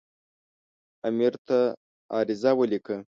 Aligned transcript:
امیر 1.07 1.33
ته 1.47 1.59
عریضه 2.17 2.51
ولیکله. 2.55 3.01